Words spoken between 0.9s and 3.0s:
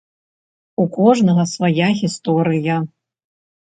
кожнага свая гісторыя.